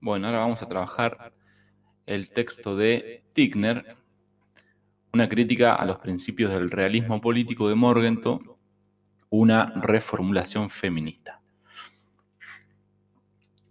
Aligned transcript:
Bueno, 0.00 0.26
ahora 0.26 0.40
vamos 0.40 0.62
a 0.62 0.68
trabajar 0.68 1.32
el 2.04 2.28
texto 2.28 2.76
de 2.76 3.24
Tickner, 3.32 3.96
una 5.12 5.28
crítica 5.28 5.74
a 5.74 5.86
los 5.86 5.98
principios 5.98 6.50
del 6.50 6.70
realismo 6.70 7.20
político 7.20 7.68
de 7.68 7.74
Morgenthau, 7.74 8.58
una 9.30 9.72
reformulación 9.76 10.68
feminista. 10.68 11.40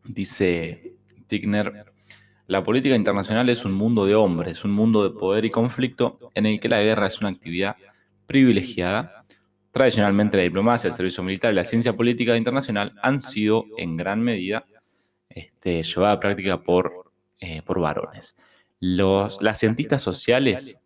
Dice 0.03 0.96
Tickner, 1.28 1.85
la 2.47 2.63
política 2.63 2.96
internacional 2.96 3.47
es 3.49 3.63
un 3.63 3.73
mundo 3.73 4.05
de 4.05 4.15
hombres, 4.15 4.65
un 4.65 4.71
mundo 4.71 5.07
de 5.07 5.17
poder 5.17 5.46
y 5.46 5.51
conflicto 5.51 6.31
en 6.33 6.47
el 6.47 6.60
que 6.60 6.69
la 6.69 6.81
guerra 6.81 7.07
es 7.07 7.19
una 7.21 7.29
actividad 7.29 7.76
privilegiada. 8.26 9.23
Tradicionalmente 9.71 10.37
la 10.37 10.44
diplomacia, 10.44 10.87
el 10.87 10.94
servicio 10.94 11.23
militar 11.23 11.53
y 11.53 11.55
la 11.55 11.63
ciencia 11.63 11.96
política 11.96 12.35
internacional 12.35 12.94
han 13.03 13.19
sido 13.19 13.65
en 13.78 13.96
gran 13.96 14.21
medida 14.21 14.65
este, 15.29 15.83
llevada 15.83 16.13
a 16.13 16.20
práctica 16.20 16.62
por, 16.62 17.12
eh, 17.40 17.62
por 17.63 17.80
varones. 17.80 18.36
Los, 18.80 19.41
las 19.41 19.59
cientistas 19.59 20.02
sociales, 20.02 20.80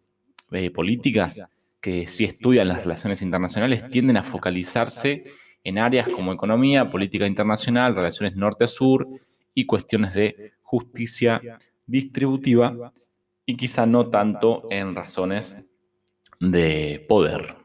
eh, 0.52 0.72
políticas, 0.72 1.41
que 1.81 2.08
sí 2.08 2.26
estudian 2.26 2.67
las 2.67 2.84
relaciones 2.84 3.22
internacionales, 3.22 3.90
tienden 3.90 4.17
a 4.17 4.23
focalizarse 4.23 5.26
en 5.64 5.78
áreas 5.78 6.08
como 6.08 6.34
economía, 6.34 6.90
política 6.90 7.26
internacional, 7.26 7.95
relaciones 7.95 8.36
norte-sur 8.36 9.08
y 9.54 9.66
cuestiones 9.66 10.14
de 10.14 10.53
justicia 10.62 11.42
distributiva 11.86 12.94
y 13.45 13.56
quizá 13.56 13.86
no 13.86 14.09
tanto 14.09 14.67
en 14.70 14.95
razones 14.95 15.58
de 16.40 17.06
poder. 17.08 17.59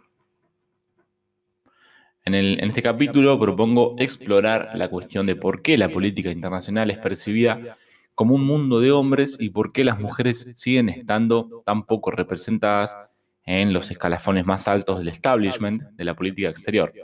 En, 2.27 2.35
este 2.35 2.83
capítulo 2.83 3.39
propongo 3.39 3.97
explorar 3.99 4.71
la 4.77 4.89
cuestión 4.89 5.27
de 5.27 5.37
por 5.37 5.61
qué 5.61 5.77
la 5.77 5.91
política 5.91 6.31
internacional 6.31 6.91
es 6.91 6.97
percibida 6.97 7.77
como 8.15 8.35
un 8.35 8.47
mundo 8.47 8.81
de 8.81 8.93
hombres 8.93 9.37
y 9.39 9.51
por 9.51 9.73
qué 9.73 9.85
las 9.85 10.01
mujeres 10.01 10.51
siguen 10.57 10.89
estando 10.89 11.63
tan 11.67 11.85
poco 11.85 12.11
representadas 12.11 12.97
en 13.45 13.75
los 13.75 13.91
escalafones 13.91 14.47
más 14.47 14.69
altos 14.69 15.01
del 15.01 15.09
establishment 15.09 15.83
de 15.83 16.05
la 16.05 16.15
política 16.15 16.49
exterior, 16.49 16.95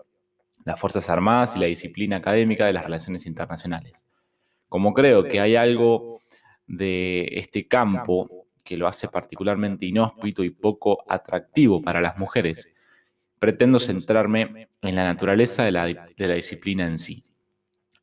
las 0.65 0.81
Fuerzas 0.81 1.11
Armadas 1.11 1.55
y 1.55 1.59
la 1.59 1.67
disciplina 1.67 2.17
académica 2.17 2.65
de 2.65 2.73
las 2.73 2.85
relaciones 2.85 3.27
internacionales. 3.27 4.07
Como 4.71 4.95
creo 4.95 5.25
que 5.25 5.39
hay 5.39 5.55
algo 5.55 6.21
de 6.67 7.29
este 7.33 7.69
campo 7.69 8.47
que 8.65 8.79
lo 8.79 8.89
hace 8.89 9.07
particularmente 9.09 9.85
inhóspito 9.85 10.43
y 10.45 10.51
poco 10.51 11.05
atractivo 11.07 11.83
para 11.83 12.01
las 12.01 12.17
mujeres, 12.17 12.71
pretendo 13.41 13.79
centrarme 13.79 14.69
en 14.83 14.95
la 14.95 15.05
naturaleza 15.05 15.65
de 15.65 15.73
la, 15.73 15.87
disciplina 16.35 16.87
en 16.87 16.99
sí, 16.99 17.25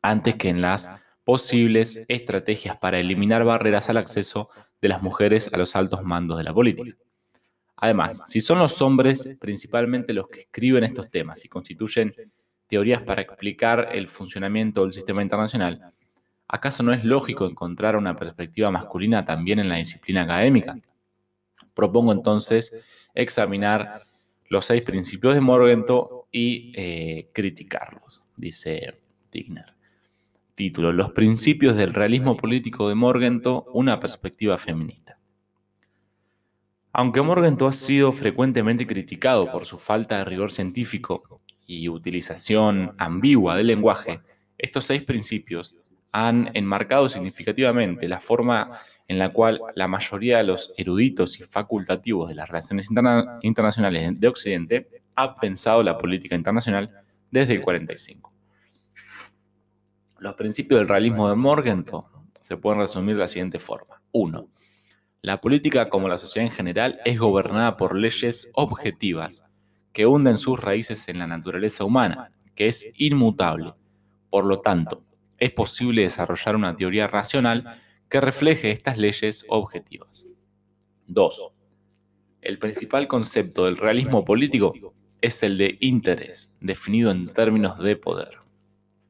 antes 0.02 0.36
que 0.36 0.50
en 0.50 0.62
las 0.62 0.90
posibles 1.24 2.04
estrategias 2.08 2.78
para 2.78 3.00
eliminar 3.00 3.44
barreras 3.46 3.90
al 3.90 3.98
acceso 3.98 4.50
de 4.82 4.90
las 4.90 5.02
mujeres 5.02 5.50
a 5.54 5.58
los 5.58 5.76
altos 5.76 6.04
mandos 6.04 6.40
de 6.40 6.44
la 6.44 6.54
política. 6.54 6.98
Además, 7.76 8.24
si 8.26 8.42
son 8.42 8.58
los 8.58 8.82
hombres 8.82 9.30
principalmente 9.40 10.12
los 10.12 10.28
que 10.28 10.42
escriben 10.42 10.84
estos 10.84 11.12
temas 11.12 11.46
y 11.46 11.48
constituyen 11.48 12.16
teorías 12.66 13.04
para 13.04 13.22
explicar 13.22 13.90
el 13.92 14.08
funcionamiento 14.08 14.82
del 14.82 14.94
sistema 14.94 15.22
internacional, 15.22 15.94
¿acaso 16.48 16.82
no 16.82 16.94
es 16.94 17.06
lógico 17.06 17.46
encontrar 17.46 17.96
una 17.96 18.16
perspectiva 18.16 18.72
masculina 18.72 19.24
también 19.24 19.60
en 19.60 19.70
la 19.70 19.76
disciplina 19.76 20.24
académica? 20.24 20.80
Propongo 21.76 22.12
entonces 22.12 22.74
examinar 23.14 24.07
los 24.50 24.66
seis 24.66 24.82
principios 24.84 25.34
de 25.34 25.42
Morgenthau 25.42 26.26
y 26.32 26.74
eh, 26.76 27.30
criticarlos, 27.34 28.24
dice 28.36 29.00
Tigner. 29.30 29.74
Título, 30.56 30.92
Los 30.92 31.12
principios 31.12 31.76
del 31.76 31.94
realismo 31.94 32.36
político 32.36 32.90
de 32.90 32.96
Morgenthau, 32.96 33.66
una 33.74 34.00
perspectiva 34.00 34.58
feminista. 34.58 35.20
Aunque 36.94 37.22
Morgenthau 37.22 37.68
ha 37.68 37.74
sido 37.74 38.12
frecuentemente 38.12 38.88
criticado 38.88 39.52
por 39.52 39.66
su 39.66 39.78
falta 39.78 40.18
de 40.18 40.26
rigor 40.26 40.52
científico 40.52 41.42
y 41.68 41.90
utilización 41.90 42.96
ambigua 42.98 43.56
del 43.56 43.68
lenguaje, 43.68 44.22
estos 44.58 44.86
seis 44.86 45.04
principios 45.04 45.76
han 46.12 46.50
enmarcado 46.56 47.08
significativamente 47.08 48.08
la 48.08 48.20
forma 48.20 48.80
en 49.08 49.20
la 49.20 49.32
cual 49.32 49.62
la 49.76 49.88
mayoría 49.88 50.38
de 50.38 50.44
los 50.44 50.74
eruditos 50.78 51.40
y 51.40 51.44
facultativos 51.44 52.30
de 52.30 52.36
las 52.36 52.50
relaciones 52.50 52.90
internacionales 53.42 54.20
de 54.20 54.28
Occidente 54.28 54.90
ha 55.16 55.36
pensado 55.36 55.82
la 55.84 55.98
política 55.98 56.36
internacional 56.36 56.92
desde 57.32 57.54
el 57.54 57.62
45. 57.62 58.34
Los 60.20 60.36
principios 60.36 60.80
del 60.80 60.88
realismo 60.88 61.30
de 61.30 61.36
Morgenthau 61.36 62.06
se 62.42 62.58
pueden 62.58 62.82
resumir 62.82 63.16
de 63.16 63.22
la 63.22 63.28
siguiente 63.28 63.60
forma. 63.60 64.02
1. 64.12 64.48
La 65.22 65.42
política, 65.42 65.90
como 65.90 66.08
la 66.08 66.18
sociedad 66.18 66.48
en 66.48 66.56
general, 66.56 67.00
es 67.06 67.20
gobernada 67.20 67.78
por 67.78 67.96
leyes 67.96 68.50
objetivas 68.54 69.44
que 69.94 70.06
hunden 70.06 70.38
sus 70.38 70.60
raíces 70.60 71.08
en 71.10 71.20
la 71.20 71.28
naturaleza 71.28 71.84
humana, 71.84 72.32
que 72.56 72.68
es 72.68 72.92
inmutable. 72.96 73.74
Por 74.30 74.46
lo 74.46 74.60
tanto, 74.62 75.04
es 75.38 75.52
posible 75.52 76.04
desarrollar 76.04 76.56
una 76.56 76.76
teoría 76.76 77.08
racional 77.08 77.82
que 78.10 78.22
refleje 78.22 78.72
estas 78.72 78.98
leyes 78.98 79.46
objetivas. 79.50 80.28
2. 81.08 81.52
El 82.42 82.60
principal 82.60 83.08
concepto 83.08 83.66
del 83.66 83.78
realismo 83.78 84.24
político 84.24 84.74
es 85.22 85.42
el 85.44 85.58
de 85.58 85.78
interés, 85.82 86.56
definido 86.62 87.12
en 87.12 87.28
términos 87.34 87.80
de 87.80 87.96
poder. 87.96 88.38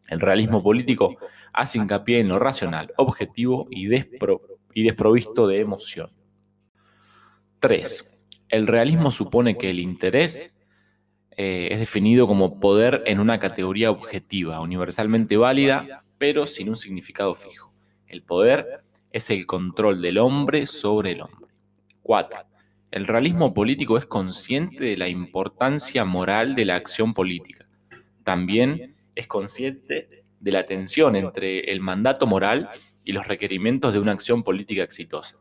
El 0.08 0.20
realismo 0.22 0.64
político 0.64 1.18
hace 1.54 1.78
hincapié 1.78 2.20
en 2.20 2.30
lo 2.30 2.40
racional, 2.40 2.94
objetivo 2.98 3.68
y, 3.70 3.88
desprovisto 3.88 5.48
de 5.48 5.60
emoción. 5.60 6.12
3. 7.60 8.30
El 8.50 8.68
realismo 8.68 9.12
supone 9.12 9.58
que 9.58 9.70
el 9.70 9.80
interés 9.80 10.56
eh, 11.32 11.70
es 11.72 11.80
definido 11.80 12.28
como 12.28 12.60
poder 12.60 13.04
en 13.06 13.20
una 13.20 13.40
categoría 13.40 13.92
objetiva, 13.92 14.60
universalmente 14.62 15.36
válida, 15.36 16.04
pero 16.18 16.48
sin 16.48 16.70
un 16.70 16.78
significado 16.78 17.36
fijo. 17.36 17.74
El 18.08 18.24
poder 18.24 18.84
es 19.12 19.30
el 19.30 19.46
control 19.46 20.02
del 20.02 20.18
hombre 20.18 20.66
sobre 20.66 21.12
el 21.12 21.22
hombre. 21.22 21.48
4. 22.04 22.40
El 22.92 23.08
realismo 23.08 23.54
político 23.54 23.98
es 23.98 24.06
consciente 24.06 24.86
de 24.86 24.98
la 24.98 25.10
importancia 25.10 26.06
moral 26.06 26.56
de 26.56 26.66
la 26.66 26.76
acción 26.76 27.14
política. 27.14 27.68
También 28.24 28.96
es 29.16 29.28
consciente 29.28 30.24
de 30.40 30.52
la 30.52 30.66
tensión 30.66 31.16
entre 31.16 31.72
el 31.72 31.82
mandato 31.82 32.28
moral 32.28 32.70
y 33.04 33.12
los 33.12 33.28
requerimientos 33.28 33.94
de 33.94 34.00
una 34.00 34.12
acción 34.12 34.44
política 34.44 34.84
exitosa. 34.84 35.38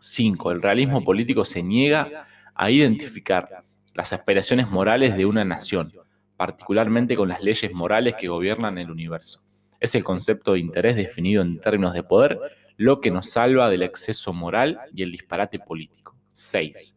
5. 0.00 0.52
El 0.52 0.62
realismo 0.62 1.02
político 1.04 1.44
se 1.44 1.62
niega 1.62 2.26
a 2.54 2.70
identificar 2.70 3.64
las 3.94 4.12
aspiraciones 4.12 4.70
morales 4.70 5.16
de 5.16 5.26
una 5.26 5.44
nación, 5.44 5.92
particularmente 6.36 7.16
con 7.16 7.28
las 7.28 7.42
leyes 7.42 7.72
morales 7.72 8.14
que 8.18 8.28
gobiernan 8.28 8.78
el 8.78 8.90
universo. 8.90 9.42
Es 9.80 9.94
el 9.94 10.04
concepto 10.04 10.52
de 10.52 10.60
interés 10.60 10.96
definido 10.96 11.42
en 11.42 11.60
términos 11.60 11.94
de 11.94 12.02
poder 12.02 12.38
lo 12.78 13.00
que 13.00 13.10
nos 13.10 13.30
salva 13.30 13.68
del 13.68 13.82
exceso 13.82 14.32
moral 14.32 14.78
y 14.94 15.02
el 15.02 15.10
disparate 15.10 15.58
político. 15.58 16.16
6. 16.32 16.96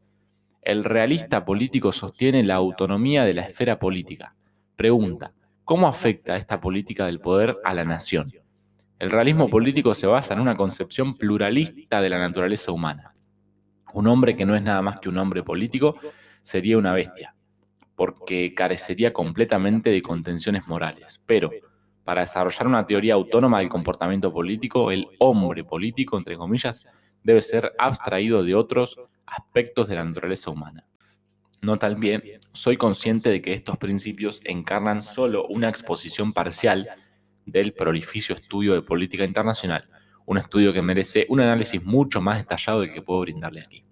El 0.61 0.83
realista 0.83 1.43
político 1.43 1.91
sostiene 1.91 2.43
la 2.43 2.53
autonomía 2.53 3.25
de 3.25 3.33
la 3.33 3.41
esfera 3.41 3.79
política. 3.79 4.35
Pregunta, 4.75 5.33
¿cómo 5.65 5.87
afecta 5.87 6.37
esta 6.37 6.61
política 6.61 7.07
del 7.07 7.19
poder 7.19 7.57
a 7.63 7.73
la 7.73 7.83
nación? 7.83 8.31
El 8.99 9.09
realismo 9.09 9.49
político 9.49 9.95
se 9.95 10.05
basa 10.05 10.35
en 10.35 10.39
una 10.39 10.55
concepción 10.55 11.17
pluralista 11.17 11.99
de 11.99 12.09
la 12.09 12.19
naturaleza 12.19 12.71
humana. 12.71 13.15
Un 13.91 14.05
hombre 14.05 14.35
que 14.35 14.45
no 14.45 14.55
es 14.55 14.61
nada 14.61 14.83
más 14.83 14.99
que 14.99 15.09
un 15.09 15.17
hombre 15.17 15.41
político 15.41 15.95
sería 16.43 16.77
una 16.77 16.93
bestia, 16.93 17.33
porque 17.95 18.53
carecería 18.53 19.13
completamente 19.13 19.89
de 19.89 20.03
contenciones 20.03 20.67
morales. 20.67 21.19
Pero, 21.25 21.49
para 22.03 22.21
desarrollar 22.21 22.67
una 22.67 22.85
teoría 22.85 23.13
autónoma 23.13 23.59
del 23.59 23.69
comportamiento 23.69 24.31
político, 24.33 24.91
el 24.91 25.07
hombre 25.19 25.63
político, 25.63 26.17
entre 26.17 26.37
comillas, 26.37 26.83
debe 27.23 27.41
ser 27.41 27.73
abstraído 27.77 28.43
de 28.43 28.55
otros 28.55 28.99
aspectos 29.25 29.87
de 29.87 29.95
la 29.95 30.03
naturaleza 30.03 30.49
humana. 30.49 30.85
No 31.61 31.77
también 31.77 32.23
soy 32.53 32.75
consciente 32.75 33.29
de 33.29 33.41
que 33.41 33.53
estos 33.53 33.77
principios 33.77 34.41
encarnan 34.45 35.03
solo 35.03 35.45
una 35.47 35.69
exposición 35.69 36.33
parcial 36.33 36.89
del 37.45 37.73
prolificio 37.73 38.35
estudio 38.35 38.73
de 38.73 38.81
política 38.81 39.23
internacional, 39.23 39.87
un 40.25 40.37
estudio 40.37 40.73
que 40.73 40.81
merece 40.81 41.27
un 41.29 41.39
análisis 41.39 41.83
mucho 41.83 42.19
más 42.21 42.39
detallado 42.39 42.81
del 42.81 42.93
que 42.93 43.01
puedo 43.01 43.21
brindarle 43.21 43.61
aquí. 43.61 43.83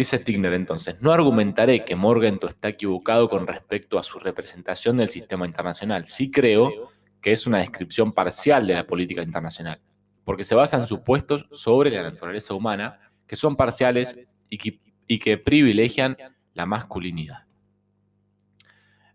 Dice 0.00 0.16
Stigner 0.16 0.54
entonces, 0.54 0.96
no 1.02 1.12
argumentaré 1.12 1.84
que 1.84 1.94
Morgenthau 1.94 2.48
está 2.48 2.68
equivocado 2.68 3.28
con 3.28 3.46
respecto 3.46 3.98
a 3.98 4.02
su 4.02 4.18
representación 4.18 4.96
del 4.96 5.10
sistema 5.10 5.44
internacional. 5.44 6.06
Sí 6.06 6.30
creo 6.30 6.90
que 7.20 7.32
es 7.32 7.46
una 7.46 7.58
descripción 7.58 8.10
parcial 8.10 8.66
de 8.66 8.72
la 8.72 8.86
política 8.86 9.22
internacional, 9.22 9.78
porque 10.24 10.42
se 10.42 10.54
basa 10.54 10.78
en 10.78 10.86
supuestos 10.86 11.44
sobre 11.50 11.90
la 11.90 12.02
naturaleza 12.02 12.54
humana 12.54 12.98
que 13.26 13.36
son 13.36 13.56
parciales 13.56 14.18
y 14.48 14.56
que, 14.56 14.80
y 15.06 15.18
que 15.18 15.36
privilegian 15.36 16.16
la 16.54 16.64
masculinidad. 16.64 17.44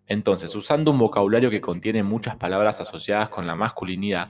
Entonces, 0.05 0.53
usando 0.53 0.91
un 0.91 0.99
vocabulario 0.99 1.49
que 1.49 1.61
contiene 1.61 2.03
muchas 2.03 2.35
palabras 2.35 2.79
asociadas 2.79 3.29
con 3.29 3.47
la 3.47 3.55
masculinidad, 3.55 4.29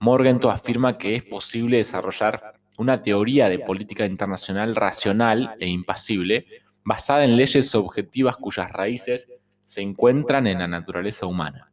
Morgenthau 0.00 0.50
afirma 0.50 0.98
que 0.98 1.14
es 1.14 1.22
posible 1.22 1.76
desarrollar 1.76 2.58
una 2.78 3.02
teoría 3.02 3.48
de 3.48 3.58
política 3.58 4.06
internacional 4.06 4.74
racional 4.74 5.54
e 5.60 5.68
impasible 5.68 6.46
basada 6.84 7.24
en 7.24 7.36
leyes 7.36 7.74
objetivas 7.74 8.36
cuyas 8.36 8.70
raíces 8.70 9.28
se 9.62 9.80
encuentran 9.80 10.46
en 10.46 10.58
la 10.58 10.68
naturaleza 10.68 11.26
humana. 11.26 11.72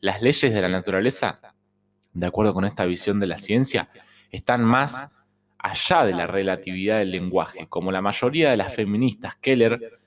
Las 0.00 0.22
leyes 0.22 0.54
de 0.54 0.60
la 0.62 0.68
naturaleza, 0.68 1.38
de 2.12 2.26
acuerdo 2.26 2.54
con 2.54 2.64
esta 2.64 2.86
visión 2.86 3.20
de 3.20 3.26
la 3.26 3.38
ciencia, 3.38 3.88
están 4.30 4.64
más 4.64 5.08
allá 5.58 6.04
de 6.04 6.14
la 6.14 6.26
relatividad 6.26 6.98
del 6.98 7.10
lenguaje. 7.10 7.66
Como 7.68 7.92
la 7.92 8.00
mayoría 8.00 8.50
de 8.50 8.56
las 8.56 8.74
feministas, 8.74 9.36
Keller 9.36 9.98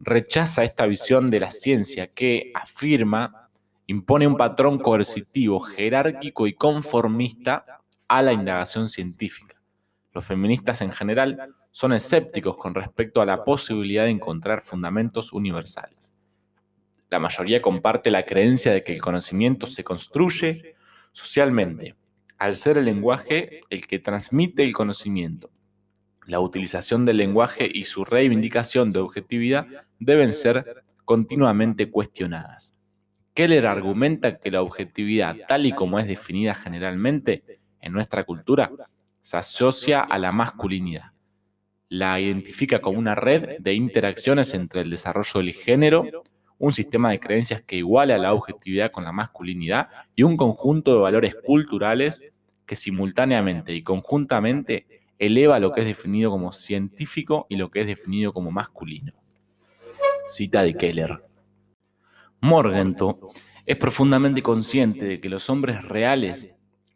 rechaza 0.00 0.64
esta 0.64 0.86
visión 0.86 1.30
de 1.30 1.40
la 1.40 1.50
ciencia 1.50 2.08
que 2.08 2.52
afirma 2.54 3.42
impone 3.86 4.26
un 4.26 4.36
patrón 4.36 4.78
coercitivo, 4.78 5.60
jerárquico 5.60 6.46
y 6.46 6.54
conformista 6.54 7.80
a 8.08 8.22
la 8.22 8.32
indagación 8.32 8.88
científica. 8.88 9.51
Los 10.12 10.26
feministas 10.26 10.82
en 10.82 10.92
general 10.92 11.54
son 11.70 11.92
escépticos 11.92 12.56
con 12.56 12.74
respecto 12.74 13.20
a 13.20 13.26
la 13.26 13.44
posibilidad 13.44 14.04
de 14.04 14.10
encontrar 14.10 14.62
fundamentos 14.62 15.32
universales. 15.32 16.12
La 17.08 17.18
mayoría 17.18 17.62
comparte 17.62 18.10
la 18.10 18.24
creencia 18.24 18.72
de 18.72 18.82
que 18.82 18.94
el 18.94 19.00
conocimiento 19.00 19.66
se 19.66 19.84
construye 19.84 20.76
socialmente, 21.12 21.94
al 22.38 22.56
ser 22.56 22.78
el 22.78 22.86
lenguaje 22.86 23.62
el 23.70 23.86
que 23.86 23.98
transmite 23.98 24.64
el 24.64 24.72
conocimiento. 24.72 25.50
La 26.26 26.40
utilización 26.40 27.04
del 27.04 27.16
lenguaje 27.18 27.68
y 27.72 27.84
su 27.84 28.04
reivindicación 28.04 28.92
de 28.92 29.00
objetividad 29.00 29.66
deben 29.98 30.32
ser 30.32 30.84
continuamente 31.04 31.90
cuestionadas. 31.90 32.74
Keller 33.34 33.66
argumenta 33.66 34.38
que 34.38 34.50
la 34.50 34.62
objetividad, 34.62 35.36
tal 35.48 35.66
y 35.66 35.72
como 35.72 35.98
es 35.98 36.06
definida 36.06 36.54
generalmente 36.54 37.60
en 37.80 37.92
nuestra 37.92 38.24
cultura, 38.24 38.70
se 39.22 39.36
asocia 39.36 40.00
a 40.00 40.18
la 40.18 40.32
masculinidad. 40.32 41.12
La 41.88 42.20
identifica 42.20 42.80
como 42.80 42.98
una 42.98 43.14
red 43.14 43.58
de 43.60 43.72
interacciones 43.72 44.52
entre 44.52 44.82
el 44.82 44.90
desarrollo 44.90 45.40
del 45.40 45.52
género, 45.52 46.04
un 46.58 46.72
sistema 46.72 47.10
de 47.10 47.20
creencias 47.20 47.62
que 47.62 47.76
iguala 47.76 48.18
la 48.18 48.34
objetividad 48.34 48.90
con 48.90 49.04
la 49.04 49.12
masculinidad 49.12 49.88
y 50.16 50.24
un 50.24 50.36
conjunto 50.36 50.92
de 50.94 51.00
valores 51.00 51.36
culturales 51.44 52.22
que 52.66 52.76
simultáneamente 52.76 53.72
y 53.72 53.82
conjuntamente 53.82 54.86
eleva 55.18 55.60
lo 55.60 55.72
que 55.72 55.82
es 55.82 55.86
definido 55.86 56.30
como 56.30 56.52
científico 56.52 57.46
y 57.48 57.56
lo 57.56 57.70
que 57.70 57.82
es 57.82 57.86
definido 57.86 58.32
como 58.32 58.50
masculino. 58.50 59.12
Cita 60.24 60.62
de 60.62 60.74
Keller. 60.74 61.22
Morgenthau 62.40 63.32
es 63.64 63.76
profundamente 63.76 64.42
consciente 64.42 65.04
de 65.04 65.20
que 65.20 65.28
los 65.28 65.48
hombres 65.48 65.84
reales, 65.84 66.48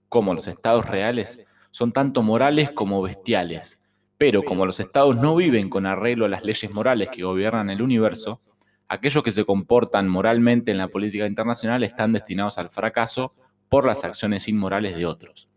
como 0.09 0.35
los 0.35 0.49
estados 0.49 0.87
reales, 0.87 1.46
son 1.77 1.93
tanto 1.93 2.23
morales 2.23 2.71
como 2.71 3.03
bestiales, 3.03 3.79
pero 4.17 4.43
como 4.45 4.65
los 4.65 4.81
estados 4.81 5.15
no 5.15 5.37
viven 5.37 5.69
con 5.69 5.85
arreglo 5.85 6.25
a 6.25 6.29
las 6.31 6.43
leyes 6.43 6.73
morales 6.73 7.11
que 7.13 7.23
gobiernan 7.23 7.69
el 7.69 7.83
universo, 7.83 8.41
aquellos 8.89 9.23
que 9.23 9.31
se 9.31 9.45
comportan 9.45 10.09
moralmente 10.09 10.71
en 10.71 10.79
la 10.79 10.89
política 10.89 11.27
internacional 11.27 11.83
están 11.83 12.15
destinados 12.15 12.57
al 12.57 12.71
fracaso 12.71 13.35
por 13.69 13.85
las 13.85 14.05
acciones 14.05 14.49
inmorales 14.49 14.97
de 14.97 15.05
otros. 15.05 15.51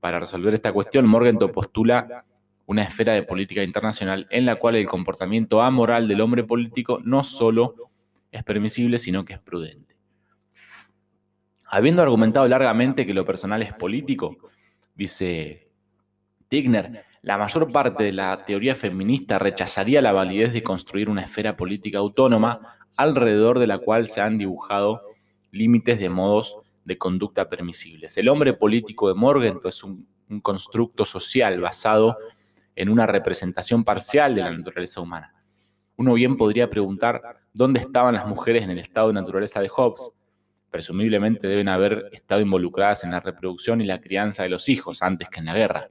Para 0.00 0.18
resolver 0.18 0.54
esta 0.54 0.72
cuestión, 0.72 1.06
Morgenthau 1.06 1.52
postula 1.52 2.24
una 2.66 2.82
esfera 2.82 3.12
de 3.12 3.22
política 3.22 3.62
internacional 3.62 4.26
en 4.28 4.44
la 4.44 4.56
cual 4.56 4.74
el 4.74 4.88
comportamiento 4.88 5.62
amoral 5.62 6.08
del 6.08 6.20
hombre 6.20 6.42
político 6.42 6.98
no 7.04 7.22
solo 7.22 7.76
es 8.32 8.42
permisible, 8.42 8.98
sino 8.98 9.24
que 9.24 9.34
es 9.34 9.38
prudente. 9.38 9.94
Habiendo 11.66 12.02
argumentado 12.02 12.48
largamente 12.48 13.06
que 13.06 13.14
lo 13.14 13.24
personal 13.24 13.62
es 13.62 13.72
político, 13.72 14.50
dice 14.94 15.70
Tigner, 16.48 17.04
la 17.22 17.38
mayor 17.38 17.70
parte 17.72 18.04
de 18.04 18.12
la 18.12 18.44
teoría 18.44 18.74
feminista 18.74 19.38
rechazaría 19.38 20.02
la 20.02 20.12
validez 20.12 20.52
de 20.52 20.62
construir 20.62 21.08
una 21.08 21.22
esfera 21.22 21.56
política 21.56 21.98
autónoma 21.98 22.76
alrededor 22.96 23.58
de 23.58 23.66
la 23.66 23.78
cual 23.78 24.06
se 24.06 24.20
han 24.20 24.38
dibujado 24.38 25.02
límites 25.50 26.00
de 26.00 26.08
modos 26.08 26.56
de 26.84 26.98
conducta 26.98 27.48
permisibles. 27.48 28.16
El 28.18 28.28
hombre 28.28 28.52
político 28.54 29.08
de 29.08 29.14
Morgenthau 29.14 29.68
es 29.68 29.84
un, 29.84 30.06
un 30.28 30.40
constructo 30.40 31.04
social 31.04 31.60
basado 31.60 32.16
en 32.74 32.88
una 32.88 33.06
representación 33.06 33.84
parcial 33.84 34.34
de 34.34 34.42
la 34.42 34.50
naturaleza 34.50 35.00
humana. 35.00 35.34
Uno 35.96 36.14
bien 36.14 36.36
podría 36.36 36.70
preguntar 36.70 37.20
dónde 37.52 37.80
estaban 37.80 38.14
las 38.14 38.26
mujeres 38.26 38.64
en 38.64 38.70
el 38.70 38.78
estado 38.78 39.08
de 39.08 39.14
naturaleza 39.14 39.60
de 39.60 39.68
Hobbes. 39.68 40.10
Presumiblemente 40.72 41.46
deben 41.46 41.68
haber 41.68 42.08
estado 42.12 42.40
involucradas 42.40 43.04
en 43.04 43.10
la 43.10 43.20
reproducción 43.20 43.82
y 43.82 43.84
la 43.84 44.00
crianza 44.00 44.42
de 44.42 44.48
los 44.48 44.70
hijos 44.70 45.02
antes 45.02 45.28
que 45.28 45.40
en 45.40 45.44
la 45.44 45.54
guerra, 45.54 45.88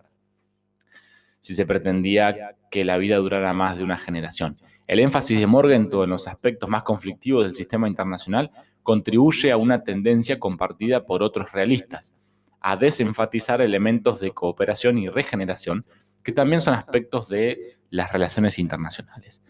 si 1.40 1.54
se 1.54 1.68
pretendía 1.68 2.56
que 2.72 2.84
la 2.84 2.98
vida 2.98 3.18
durara 3.18 3.54
más 3.54 3.78
de 3.78 3.84
una 3.84 4.00
generación. 4.00 4.58
El 4.88 4.98
énfasis 4.98 5.40
de 5.40 5.46
Morgenthau 5.46 6.02
en 6.02 6.10
los 6.10 6.28
aspectos 6.28 6.68
más 6.68 6.82
conflictivos 6.82 7.44
del 7.44 7.54
sistema 7.54 7.88
internacional 7.88 8.50
contribuye 8.82 9.52
a 9.52 9.58
una 9.58 9.84
tendencia 9.84 10.40
compartida 10.40 11.06
por 11.06 11.22
otros 11.22 11.52
realistas, 11.52 12.16
a 12.60 12.76
desenfatizar 12.76 13.62
elementos 13.62 14.20
de 14.20 14.32
cooperación 14.32 14.98
y 14.98 15.10
regeneración 15.10 15.86
que 16.24 16.32
también 16.32 16.60
son 16.60 16.74
aspectos 16.74 17.30
de 17.30 17.78
las 17.92 18.12
relaciones 18.12 18.58
internacionales. 18.58 19.44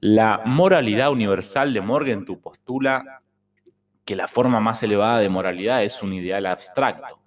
La 0.00 0.42
moralidad 0.44 1.12
universal 1.12 1.72
de 1.72 1.80
Morgenthau 1.80 2.38
postula 2.38 3.19
que 4.10 4.16
la 4.16 4.26
forma 4.26 4.58
más 4.58 4.82
elevada 4.82 5.20
de 5.20 5.28
moralidad 5.28 5.84
es 5.84 6.02
un 6.02 6.12
ideal 6.12 6.44
abstracto. 6.46 7.20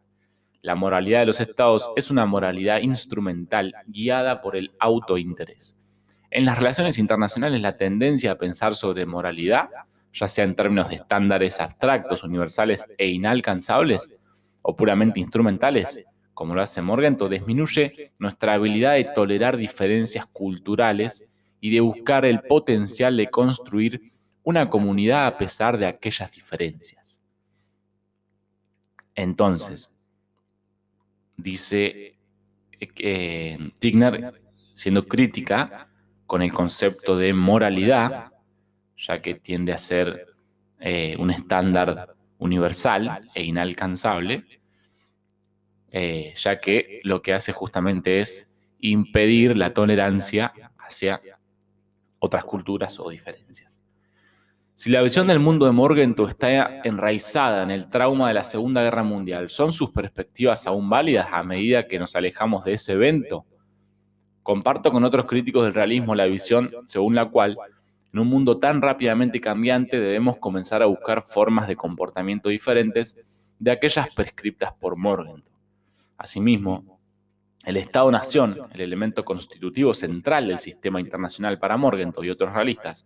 La 0.62 0.76
moralidad 0.76 1.22
de 1.22 1.28
los 1.28 1.40
estados 1.40 1.90
es 1.96 2.12
una 2.12 2.26
moralidad 2.26 2.82
instrumental 2.82 3.74
guiada 3.88 4.42
por 4.42 4.58
el 4.58 4.74
autointerés. 4.82 5.78
En 6.30 6.44
las 6.44 6.58
relaciones 6.58 6.98
internacionales 6.98 7.62
la 7.62 7.78
tendencia 7.78 8.34
a 8.34 8.38
pensar 8.38 8.76
sobre 8.76 9.06
moralidad, 9.06 9.70
ya 10.12 10.28
sea 10.28 10.44
en 10.44 10.56
términos 10.56 10.90
de 10.90 10.96
estándares 10.96 11.62
abstractos, 11.62 12.26
universales 12.26 12.86
e 12.98 13.08
inalcanzables, 13.08 14.14
o 14.62 14.76
puramente 14.76 15.22
instrumentales, 15.22 16.04
como 16.34 16.54
lo 16.54 16.62
hace 16.62 16.82
Morgenthau, 16.82 17.30
disminuye 17.30 18.12
nuestra 18.20 18.56
habilidad 18.56 18.96
de 18.96 19.06
tolerar 19.06 19.56
diferencias 19.56 20.26
culturales 20.26 21.26
y 21.62 21.70
de 21.70 21.80
buscar 21.80 22.26
el 22.26 22.42
potencial 22.42 23.16
de 23.16 23.30
construir 23.30 24.13
una 24.44 24.70
comunidad 24.70 25.28
a 25.28 25.38
pesar 25.38 25.78
de 25.78 25.86
aquellas 25.86 26.32
diferencias. 26.32 27.20
Entonces, 29.16 29.90
dice 31.38 32.16
eh, 32.80 33.72
Tigner, 33.80 34.42
siendo 34.74 35.08
crítica 35.08 35.88
con 36.26 36.42
el 36.42 36.52
concepto 36.52 37.18
de 37.18 37.34
moralidad, 37.34 38.32
ya 38.98 39.22
que 39.22 39.36
tiende 39.36 39.74
a 39.74 39.78
ser 39.78 40.28
eh, 40.80 41.16
un 41.20 41.32
estándar 41.32 42.16
universal 42.40 43.30
e 43.34 43.44
inalcanzable, 43.44 44.44
eh, 45.92 46.34
ya 46.36 46.60
que 46.60 47.02
lo 47.04 47.22
que 47.22 47.34
hace 47.34 47.54
justamente 47.54 48.20
es 48.20 48.50
impedir 48.80 49.56
la 49.56 49.74
tolerancia 49.74 50.54
hacia 50.78 51.22
otras 52.20 52.44
culturas 52.44 53.00
o 53.00 53.10
diferencias. 53.10 53.73
Si 54.76 54.90
la 54.90 55.04
visión 55.04 55.28
del 55.28 55.40
mundo 55.40 55.68
de 55.68 55.72
Morgenthau 55.72 56.26
está 56.26 56.82
enraizada 56.84 57.62
en 57.62 57.70
el 57.70 57.92
trauma 57.92 58.28
de 58.30 58.34
la 58.34 58.44
Segunda 58.44 58.82
Guerra 58.82 59.04
Mundial, 59.04 59.50
¿son 59.50 59.72
sus 59.72 59.92
perspectivas 59.92 60.66
aún 60.66 60.90
válidas 60.90 61.28
a 61.32 61.44
medida 61.44 61.88
que 61.88 62.00
nos 62.00 62.16
alejamos 62.16 62.66
de 62.66 62.74
ese 62.74 62.94
evento? 62.94 63.46
Comparto 64.42 64.92
con 64.92 65.04
otros 65.04 65.28
críticos 65.28 65.64
del 65.64 65.76
realismo 65.76 66.16
la 66.16 66.26
visión 66.26 66.72
según 66.86 67.14
la 67.14 67.30
cual, 67.30 67.56
en 68.12 68.20
un 68.20 68.28
mundo 68.28 68.58
tan 68.58 68.82
rápidamente 68.82 69.40
cambiante, 69.40 70.00
debemos 70.00 70.38
comenzar 70.38 70.82
a 70.82 70.88
buscar 70.88 71.22
formas 71.22 71.68
de 71.68 71.76
comportamiento 71.76 72.50
diferentes 72.50 73.16
de 73.60 73.72
aquellas 73.72 74.08
prescriptas 74.16 74.74
por 74.74 74.96
Morgenthau. 74.96 75.54
Asimismo, 76.18 77.00
el 77.64 77.78
Estado-Nación, 77.78 78.58
el 78.74 78.82
elemento 78.82 79.24
constitutivo 79.24 79.94
central 79.94 80.48
del 80.48 80.60
sistema 80.60 81.00
internacional 81.00 81.60
para 81.60 81.78
Morgenthau 81.78 82.24
y 82.24 82.32
otros 82.32 82.52
realistas, 82.52 83.06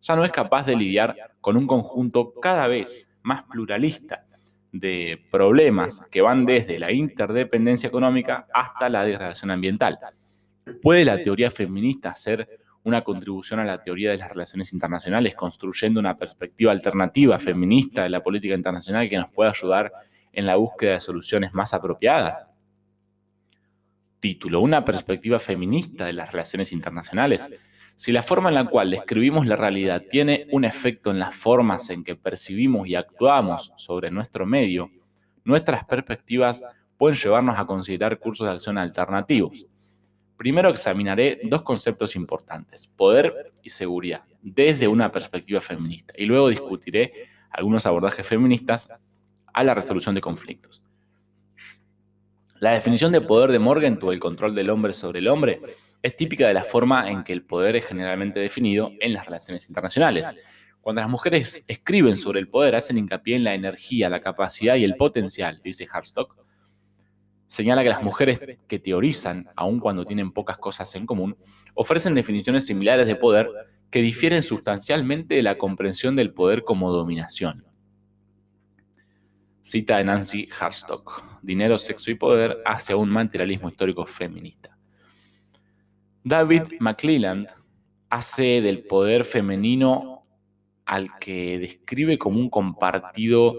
ya 0.00 0.16
no 0.16 0.24
es 0.24 0.32
capaz 0.32 0.64
de 0.66 0.76
lidiar 0.76 1.16
con 1.40 1.56
un 1.56 1.66
conjunto 1.66 2.34
cada 2.40 2.66
vez 2.66 3.08
más 3.22 3.44
pluralista 3.44 4.24
de 4.72 5.24
problemas 5.30 6.02
que 6.10 6.20
van 6.20 6.44
desde 6.44 6.78
la 6.78 6.92
interdependencia 6.92 7.88
económica 7.88 8.46
hasta 8.52 8.88
la 8.88 9.04
degradación 9.04 9.50
ambiental. 9.50 9.98
¿Puede 10.82 11.04
la 11.04 11.20
teoría 11.20 11.50
feminista 11.50 12.14
ser 12.14 12.60
una 12.82 13.02
contribución 13.02 13.60
a 13.60 13.64
la 13.64 13.82
teoría 13.82 14.10
de 14.12 14.18
las 14.18 14.28
relaciones 14.28 14.72
internacionales, 14.72 15.34
construyendo 15.34 15.98
una 15.98 16.16
perspectiva 16.16 16.72
alternativa 16.72 17.38
feminista 17.38 18.04
de 18.04 18.10
la 18.10 18.22
política 18.22 18.54
internacional 18.54 19.08
que 19.08 19.16
nos 19.16 19.30
pueda 19.32 19.50
ayudar 19.50 19.92
en 20.32 20.46
la 20.46 20.56
búsqueda 20.56 20.92
de 20.92 21.00
soluciones 21.00 21.52
más 21.52 21.74
apropiadas? 21.74 22.46
título, 24.20 24.60
una 24.60 24.84
perspectiva 24.84 25.38
feminista 25.38 26.06
de 26.06 26.12
las 26.12 26.32
relaciones 26.32 26.72
internacionales, 26.72 27.48
si 27.96 28.12
la 28.12 28.22
forma 28.22 28.50
en 28.50 28.54
la 28.54 28.66
cual 28.66 28.90
describimos 28.90 29.46
la 29.46 29.56
realidad 29.56 30.02
tiene 30.10 30.46
un 30.52 30.66
efecto 30.66 31.10
en 31.10 31.18
las 31.18 31.34
formas 31.34 31.88
en 31.88 32.04
que 32.04 32.14
percibimos 32.14 32.86
y 32.86 32.94
actuamos 32.94 33.72
sobre 33.76 34.10
nuestro 34.10 34.44
medio, 34.44 34.90
nuestras 35.44 35.84
perspectivas 35.86 36.62
pueden 36.98 37.18
llevarnos 37.18 37.58
a 37.58 37.66
considerar 37.66 38.18
cursos 38.18 38.46
de 38.46 38.52
acción 38.52 38.76
alternativos. 38.76 39.66
Primero 40.36 40.68
examinaré 40.68 41.40
dos 41.44 41.62
conceptos 41.62 42.14
importantes, 42.16 42.86
poder 42.86 43.52
y 43.62 43.70
seguridad, 43.70 44.24
desde 44.42 44.86
una 44.86 45.10
perspectiva 45.10 45.62
feminista, 45.62 46.12
y 46.18 46.26
luego 46.26 46.50
discutiré 46.50 47.30
algunos 47.50 47.86
abordajes 47.86 48.26
feministas 48.26 48.90
a 49.54 49.64
la 49.64 49.72
resolución 49.72 50.14
de 50.14 50.20
conflictos. 50.20 50.82
La 52.60 52.72
definición 52.72 53.12
de 53.12 53.22
poder 53.22 53.52
de 53.52 53.58
Morgenthau, 53.58 54.12
el 54.12 54.20
control 54.20 54.54
del 54.54 54.68
hombre 54.68 54.92
sobre 54.92 55.20
el 55.20 55.28
hombre, 55.28 55.60
es 56.02 56.16
típica 56.16 56.46
de 56.46 56.54
la 56.54 56.64
forma 56.64 57.10
en 57.10 57.24
que 57.24 57.32
el 57.32 57.42
poder 57.42 57.76
es 57.76 57.86
generalmente 57.86 58.40
definido 58.40 58.92
en 59.00 59.12
las 59.12 59.26
relaciones 59.26 59.68
internacionales. 59.68 60.34
Cuando 60.80 61.00
las 61.00 61.10
mujeres 61.10 61.64
escriben 61.66 62.16
sobre 62.16 62.38
el 62.38 62.48
poder, 62.48 62.76
hacen 62.76 62.98
hincapié 62.98 63.36
en 63.36 63.44
la 63.44 63.54
energía, 63.54 64.08
la 64.08 64.20
capacidad 64.20 64.76
y 64.76 64.84
el 64.84 64.94
potencial, 64.94 65.60
dice 65.64 65.88
Harstock, 65.90 66.36
señala 67.46 67.82
que 67.82 67.88
las 67.88 68.02
mujeres 68.02 68.40
que 68.68 68.78
teorizan, 68.78 69.48
aun 69.56 69.80
cuando 69.80 70.04
tienen 70.04 70.30
pocas 70.32 70.58
cosas 70.58 70.94
en 70.94 71.06
común, 71.06 71.36
ofrecen 71.74 72.14
definiciones 72.14 72.66
similares 72.66 73.06
de 73.06 73.16
poder 73.16 73.48
que 73.90 74.02
difieren 74.02 74.42
sustancialmente 74.42 75.34
de 75.34 75.42
la 75.42 75.58
comprensión 75.58 76.16
del 76.16 76.32
poder 76.32 76.62
como 76.62 76.92
dominación. 76.92 77.64
Cita 79.60 79.96
de 79.98 80.04
Nancy 80.04 80.48
Harstock, 80.60 81.40
Dinero, 81.42 81.78
Sexo 81.78 82.12
y 82.12 82.14
Poder 82.14 82.58
hacia 82.64 82.96
un 82.96 83.08
materialismo 83.08 83.68
histórico 83.68 84.06
feminista. 84.06 84.75
David 86.26 86.62
McClelland 86.80 87.46
hace 88.10 88.60
del 88.60 88.82
poder 88.82 89.24
femenino 89.24 90.26
al 90.84 91.16
que 91.20 91.56
describe 91.56 92.18
como 92.18 92.40
un 92.40 92.50
compartido 92.50 93.54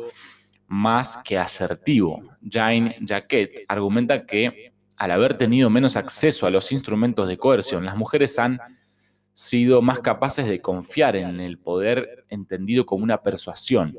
más 0.68 1.16
que 1.24 1.38
asertivo. 1.38 2.22
Jane 2.46 2.98
Jacquet 3.00 3.64
argumenta 3.70 4.26
que 4.26 4.74
al 4.98 5.12
haber 5.12 5.38
tenido 5.38 5.70
menos 5.70 5.96
acceso 5.96 6.46
a 6.46 6.50
los 6.50 6.74
instrumentos 6.74 7.30
de 7.30 7.38
coerción, 7.38 7.86
las 7.86 7.96
mujeres 7.96 8.38
han 8.38 8.60
sido 9.32 9.82
más 9.82 10.00
capaces 10.00 10.46
de 10.46 10.60
confiar 10.60 11.16
en 11.16 11.40
el 11.40 11.60
poder 11.60 12.26
entendido 12.28 12.86
como 12.86 13.02
una 13.02 13.24
persuasión. 13.24 13.98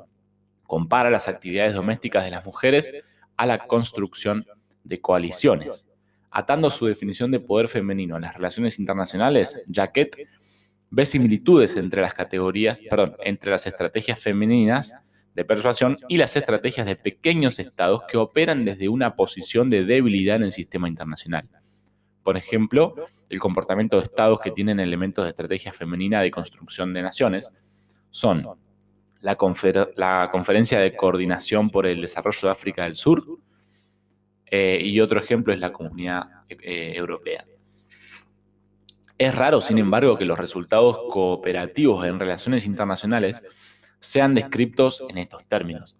Compara 0.65 1.09
las 1.09 1.27
actividades 1.27 1.73
domésticas 1.73 2.23
de 2.23 2.33
las 2.33 2.45
mujeres 2.45 2.93
a 3.35 3.47
la 3.47 3.67
construcción 3.67 4.45
de 4.85 5.01
coaliciones. 5.01 5.88
Atando 6.31 6.71
su 6.71 6.87
definición 6.87 7.31
de 7.31 7.41
poder 7.41 7.69
femenino 7.69 8.17
a 8.17 8.21
las 8.21 8.35
relaciones 8.35 8.79
internacionales, 8.79 9.63
Jacquet 9.67 10.29
ve 10.91 11.07
similitudes 11.07 11.77
entre 11.77 12.03
las 12.03 12.15
categorías, 12.15 12.81
perdón, 12.81 13.17
entre 13.25 13.51
las 13.51 13.67
estrategias 13.67 14.19
femeninas 14.19 14.95
de 15.35 15.45
persuasión 15.45 15.99
y 16.09 16.17
las 16.17 16.37
estrategias 16.37 16.87
de 16.87 16.97
pequeños 16.97 17.59
estados 17.59 18.03
que 18.09 18.17
operan 18.17 18.65
desde 18.65 18.89
una 18.89 19.15
posición 19.15 19.71
de 19.71 19.85
debilidad 19.85 20.37
en 20.37 20.45
el 20.45 20.53
sistema 20.53 20.89
internacional. 20.89 21.49
Por 22.23 22.37
ejemplo, 22.37 22.95
el 23.29 23.39
comportamiento 23.39 23.97
de 23.97 24.03
estados 24.03 24.41
que 24.41 24.51
tienen 24.51 24.81
elementos 24.81 25.25
de 25.25 25.31
estrategia 25.31 25.73
femenina 25.73 26.21
de 26.21 26.31
construcción 26.31 26.93
de 26.93 27.03
naciones 27.03 27.53
son 28.11 28.45
la, 29.21 29.37
Conferencia 29.37 30.81
de 30.81 30.97
Coordinación 30.97 31.71
por 31.71 31.87
el 31.87 32.01
Desarrollo 32.01 32.49
de 32.49 32.51
África 32.51 32.85
del 32.85 32.97
Sur 32.97 33.38
eh, 34.51 34.81
y 34.83 35.01
otro 35.01 35.21
ejemplo 35.21 35.53
es 35.53 35.61
la 35.61 35.73
Comunidad 35.73 36.25
eh, 36.49 36.93
Europea. 36.97 37.45
Es 39.19 39.35
raro, 39.35 39.61
sin 39.61 39.79
embargo, 39.79 40.17
que 40.17 40.25
los 40.25 40.39
resultados 40.39 40.99
cooperativos 41.11 42.05
en 42.05 42.21
relaciones 42.21 42.65
internacionales 42.65 43.43
sean 43.99 44.35
descritos 44.35 45.03
en 45.09 45.19
estos 45.19 45.45
términos. 45.47 45.97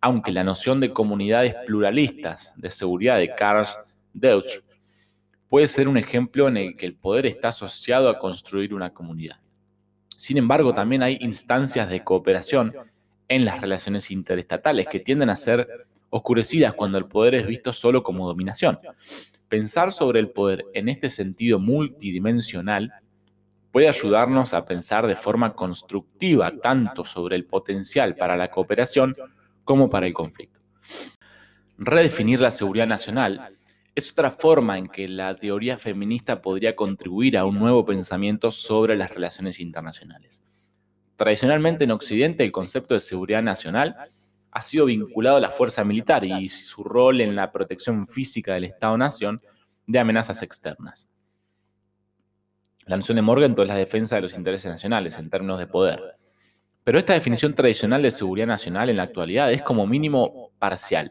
Aunque 0.00 0.32
la 0.32 0.44
noción 0.44 0.80
de 0.80 0.92
comunidades 0.92 1.54
pluralistas 1.66 2.52
de 2.56 2.70
seguridad 2.70 3.18
de 3.18 3.34
Karl 3.34 3.66
Deutsch 4.12 4.60
puede 5.48 5.68
ser 5.68 5.88
un 5.88 5.96
ejemplo 5.96 6.48
en 6.48 6.56
el 6.56 6.76
que 6.76 6.86
el 6.86 6.94
poder 6.94 7.26
está 7.26 7.48
asociado 7.48 8.10
a 8.10 8.18
construir 8.18 8.74
una 8.74 8.90
comunidad. 8.92 9.40
Sin 10.18 10.36
embargo, 10.36 10.74
también 10.74 11.02
hay 11.02 11.18
instancias 11.20 11.88
de 11.88 12.04
cooperación 12.04 12.74
en 13.28 13.44
las 13.44 13.60
relaciones 13.60 14.10
interestatales 14.10 14.86
que 14.88 15.00
tienden 15.00 15.30
a 15.30 15.36
ser 15.36 15.86
oscurecidas 16.14 16.74
cuando 16.74 16.98
el 16.98 17.06
poder 17.06 17.34
es 17.34 17.46
visto 17.46 17.72
solo 17.72 18.02
como 18.02 18.26
dominación. 18.26 18.78
Pensar 19.48 19.92
sobre 19.92 20.20
el 20.20 20.28
poder 20.30 20.66
en 20.74 20.90
este 20.90 21.08
sentido 21.08 21.58
multidimensional 21.58 22.92
puede 23.70 23.88
ayudarnos 23.88 24.52
a 24.52 24.66
pensar 24.66 25.06
de 25.06 25.16
forma 25.16 25.54
constructiva 25.54 26.52
tanto 26.62 27.06
sobre 27.06 27.34
el 27.36 27.46
potencial 27.46 28.14
para 28.14 28.36
la 28.36 28.50
cooperación 28.50 29.16
como 29.64 29.88
para 29.88 30.06
el 30.06 30.12
conflicto. 30.12 30.60
Redefinir 31.78 32.40
la 32.40 32.50
seguridad 32.50 32.86
nacional 32.86 33.56
es 33.94 34.10
otra 34.10 34.32
forma 34.32 34.76
en 34.76 34.88
que 34.88 35.08
la 35.08 35.34
teoría 35.34 35.78
feminista 35.78 36.42
podría 36.42 36.76
contribuir 36.76 37.38
a 37.38 37.46
un 37.46 37.58
nuevo 37.58 37.86
pensamiento 37.86 38.50
sobre 38.50 38.96
las 38.96 39.10
relaciones 39.10 39.58
internacionales. 39.60 40.42
Tradicionalmente 41.16 41.84
en 41.84 41.92
Occidente 41.92 42.44
el 42.44 42.52
concepto 42.52 42.92
de 42.92 43.00
seguridad 43.00 43.42
nacional 43.42 43.96
ha 44.52 44.62
sido 44.62 44.84
vinculado 44.84 45.38
a 45.38 45.40
la 45.40 45.50
fuerza 45.50 45.82
militar 45.82 46.24
y 46.24 46.48
su 46.50 46.84
rol 46.84 47.22
en 47.22 47.34
la 47.34 47.50
protección 47.50 48.06
física 48.06 48.54
del 48.54 48.64
Estado-Nación 48.64 49.40
de 49.86 49.98
amenazas 49.98 50.42
externas. 50.42 51.08
La 52.84 52.96
noción 52.96 53.16
de 53.16 53.22
Morgenthau 53.22 53.62
es 53.62 53.68
la 53.68 53.76
defensa 53.76 54.16
de 54.16 54.22
los 54.22 54.34
intereses 54.34 54.70
nacionales 54.70 55.16
en 55.16 55.30
términos 55.30 55.58
de 55.58 55.66
poder. 55.66 56.18
Pero 56.84 56.98
esta 56.98 57.14
definición 57.14 57.54
tradicional 57.54 58.02
de 58.02 58.10
seguridad 58.10 58.46
nacional 58.46 58.90
en 58.90 58.98
la 58.98 59.04
actualidad 59.04 59.52
es 59.52 59.62
como 59.62 59.86
mínimo 59.86 60.50
parcial. 60.58 61.10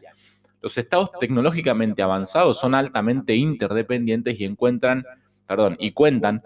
Los 0.60 0.78
estados 0.78 1.10
tecnológicamente 1.18 2.02
avanzados 2.02 2.60
son 2.60 2.74
altamente 2.74 3.34
interdependientes 3.34 4.38
y 4.38 4.44
encuentran, 4.44 5.04
perdón, 5.46 5.76
y 5.80 5.90
cuentan 5.92 6.42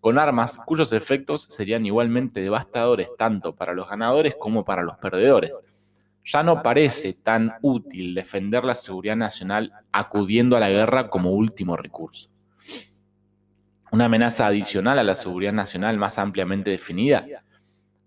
con 0.00 0.18
armas 0.18 0.58
cuyos 0.64 0.92
efectos 0.92 1.46
serían 1.50 1.84
igualmente 1.84 2.40
devastadores 2.40 3.08
tanto 3.18 3.56
para 3.56 3.74
los 3.74 3.88
ganadores 3.88 4.36
como 4.38 4.64
para 4.64 4.82
los 4.82 4.96
perdedores. 4.98 5.60
Ya 6.26 6.42
no 6.42 6.60
parece 6.60 7.12
tan 7.12 7.54
útil 7.62 8.12
defender 8.12 8.64
la 8.64 8.74
seguridad 8.74 9.14
nacional 9.14 9.72
acudiendo 9.92 10.56
a 10.56 10.60
la 10.60 10.68
guerra 10.68 11.08
como 11.08 11.30
último 11.30 11.76
recurso. 11.76 12.28
una 13.92 14.06
amenaza 14.06 14.48
adicional 14.48 14.98
a 14.98 15.04
la 15.04 15.14
seguridad 15.14 15.52
nacional 15.52 15.96
más 15.96 16.18
ampliamente 16.18 16.68
definida, 16.68 17.24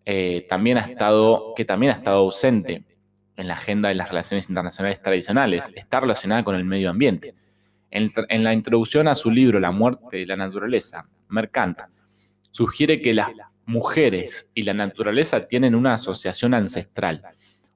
eh, 0.06 0.46
también 0.50 0.78
ha 0.78 0.82
estado, 0.82 1.54
que 1.56 1.64
también 1.66 1.94
ha 1.94 1.96
estado 1.96 2.18
ausente 2.18 2.84
en 3.38 3.48
la 3.48 3.54
agenda 3.54 3.90
de 3.90 3.96
las 3.96 4.10
relaciones 4.10 4.50
internacionales 4.50 5.02
tradicionales, 5.02 5.72
está 5.74 6.02
relacionada 6.02 6.44
con 6.44 6.56
el 6.56 6.66
medio 6.66 6.90
ambiente. 6.90 7.34
En, 7.90 8.12
en 8.28 8.44
la 8.44 8.54
introducción 8.54 9.08
a 9.08 9.16
su 9.16 9.32
libro 9.32 9.60
La 9.60 9.72
muerte 9.72 10.18
de 10.18 10.26
la 10.26 10.36
naturaleza, 10.36 11.06
Mercant 11.30 11.80
sugiere 12.52 13.02
que 13.02 13.14
las 13.14 13.30
mujeres 13.66 14.48
y 14.54 14.64
la 14.64 14.74
naturaleza 14.74 15.46
tienen 15.46 15.74
una 15.74 15.94
asociación 15.94 16.54
ancestral, 16.54 17.24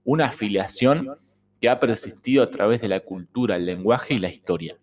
una 0.04 0.26
afiliación 0.26 1.18
que 1.62 1.70
ha 1.70 1.80
persistido 1.80 2.44
a 2.44 2.50
través 2.50 2.82
de 2.82 2.90
la 2.90 3.00
cultura, 3.00 3.56
el 3.56 3.66
lenguaje 3.66 4.16
y 4.16 4.18
la 4.18 4.30
historia. 4.30 4.78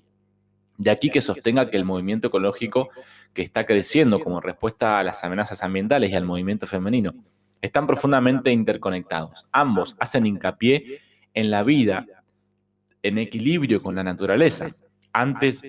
De 0.79 0.91
aquí 0.91 1.11
que 1.11 1.21
sostenga 1.21 1.69
que 1.69 1.77
el 1.77 1.85
movimiento 1.85 2.29
ecológico 2.29 2.89
que 3.35 3.43
está 3.43 3.67
creciendo 3.67 4.21
como 4.21 4.41
respuesta 4.41 4.99
a 4.99 5.05
las 5.05 5.23
amenazas 5.25 5.63
ambientales 5.63 6.11
y 6.11 6.17
al 6.17 6.25
movimiento 6.25 6.67
femenino 6.67 7.15
están 7.61 7.87
profundamente 7.87 8.51
interconectados. 8.51 9.47
Ambos 9.53 9.97
hacen 10.01 10.27
hincapié 10.27 11.01
en 11.35 11.51
la 11.51 11.63
vida 11.63 12.07
en 13.03 13.19
equilibrio 13.19 13.83
con 13.83 13.95
la 13.95 14.03
naturaleza, 14.03 14.71
antes 15.13 15.63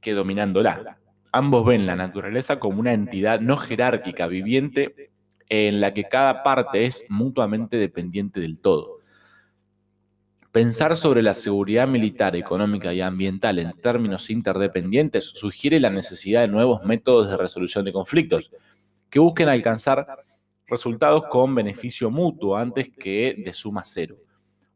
que 0.00 0.12
dominándola. 0.12 0.98
Ambos 1.32 1.66
ven 1.66 1.86
la 1.86 1.96
naturaleza 1.96 2.58
como 2.58 2.80
una 2.80 2.92
entidad 2.92 3.40
no 3.40 3.56
jerárquica, 3.56 4.26
viviente, 4.26 5.10
en 5.48 5.80
la 5.80 5.94
que 5.94 6.04
cada 6.04 6.42
parte 6.42 6.86
es 6.86 7.04
mutuamente 7.08 7.76
dependiente 7.76 8.40
del 8.40 8.58
todo. 8.58 8.95
Pensar 10.56 10.96
sobre 10.96 11.20
la 11.20 11.34
seguridad 11.34 11.86
militar, 11.86 12.34
económica 12.34 12.90
y 12.94 13.02
ambiental 13.02 13.58
en 13.58 13.74
términos 13.74 14.30
interdependientes 14.30 15.26
sugiere 15.26 15.78
la 15.78 15.90
necesidad 15.90 16.40
de 16.40 16.48
nuevos 16.48 16.82
métodos 16.82 17.28
de 17.28 17.36
resolución 17.36 17.84
de 17.84 17.92
conflictos 17.92 18.50
que 19.10 19.18
busquen 19.18 19.50
alcanzar 19.50 20.06
resultados 20.66 21.24
con 21.28 21.54
beneficio 21.54 22.10
mutuo 22.10 22.56
antes 22.56 22.88
que 22.88 23.34
de 23.44 23.52
suma 23.52 23.82
cero. 23.84 24.16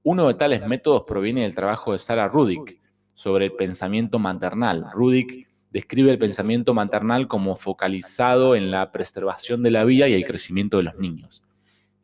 Uno 0.03 0.29
de 0.29 0.35
tales 0.35 0.67
métodos 0.67 1.05
proviene 1.09 1.45
del 1.45 1.55
trabajo 1.55 1.95
de 1.95 1.99
Sarah 1.99 2.29
Rudick 2.29 2.79
sobre 3.15 3.47
el 3.47 3.53
pensamiento 3.53 4.19
maternal. 4.19 4.85
Rudick 4.93 5.49
describe 5.71 6.11
el 6.11 6.19
pensamiento 6.19 6.75
maternal 6.75 7.27
como 7.27 7.57
focalizado 7.57 8.55
en 8.55 8.71
la 8.71 8.93
preservación 8.93 9.63
de 9.63 9.71
la 9.71 9.85
vida 9.85 10.07
y 10.09 10.13
el 10.13 10.27
crecimiento 10.27 10.77
de 10.77 10.83
los 10.83 10.97
niños. 10.97 11.43